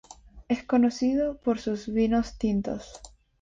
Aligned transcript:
Es 0.49 0.63
conocido 0.63 1.37
por 1.41 1.59
sus 1.59 1.87
vinos 1.93 2.39
tintos. 2.39 2.99